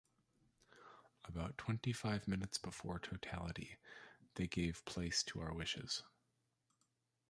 [1.25, 3.77] About twenty-five minutes before totality
[4.33, 6.01] they gave place to our wishes.